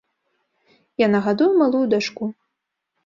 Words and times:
Яна 1.05 1.19
гадуе 1.27 1.49
малую 1.61 1.85
дачку. 1.93 2.23